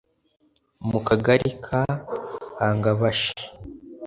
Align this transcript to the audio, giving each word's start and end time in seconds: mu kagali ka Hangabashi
mu 0.89 0.99
kagali 1.07 1.49
ka 1.65 1.81
Hangabashi 2.59 3.35